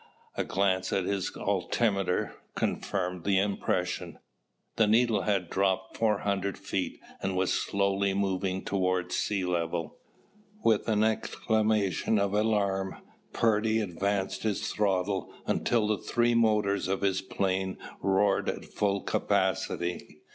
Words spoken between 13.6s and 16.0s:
advanced his throttle until the